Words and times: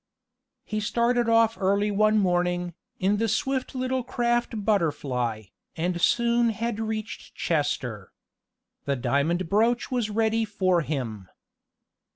He 0.65 0.79
started 0.79 1.29
off 1.29 1.59
early 1.59 1.91
one 1.91 2.17
morning, 2.17 2.73
in 2.99 3.17
the 3.17 3.27
swift 3.27 3.75
little 3.75 4.01
craft 4.03 4.65
Butterfly, 4.65 5.43
and 5.77 6.01
soon 6.01 6.49
had 6.49 6.79
reached 6.79 7.35
Chester. 7.35 8.11
The 8.85 8.95
diamond 8.95 9.47
brooch 9.47 9.91
was 9.91 10.09
ready 10.09 10.43
for 10.43 10.81
him. 10.81 11.29